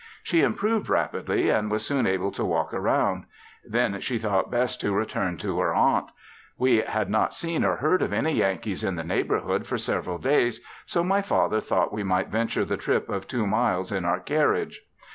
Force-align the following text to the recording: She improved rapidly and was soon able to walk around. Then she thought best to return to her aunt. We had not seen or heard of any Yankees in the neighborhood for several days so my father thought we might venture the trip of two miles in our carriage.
She 0.23 0.41
improved 0.41 0.89
rapidly 0.89 1.51
and 1.51 1.69
was 1.69 1.85
soon 1.85 2.07
able 2.07 2.31
to 2.31 2.43
walk 2.43 2.73
around. 2.73 3.25
Then 3.63 4.01
she 4.01 4.17
thought 4.17 4.49
best 4.49 4.81
to 4.81 4.93
return 4.95 5.37
to 5.37 5.59
her 5.59 5.75
aunt. 5.75 6.09
We 6.57 6.77
had 6.77 7.07
not 7.07 7.35
seen 7.35 7.63
or 7.63 7.75
heard 7.75 8.01
of 8.01 8.11
any 8.11 8.31
Yankees 8.31 8.83
in 8.83 8.95
the 8.95 9.03
neighborhood 9.03 9.67
for 9.67 9.77
several 9.77 10.17
days 10.17 10.59
so 10.87 11.03
my 11.03 11.21
father 11.21 11.61
thought 11.61 11.93
we 11.93 12.01
might 12.01 12.29
venture 12.29 12.65
the 12.65 12.77
trip 12.77 13.09
of 13.09 13.27
two 13.27 13.45
miles 13.45 13.91
in 13.91 14.03
our 14.03 14.19
carriage. 14.19 14.81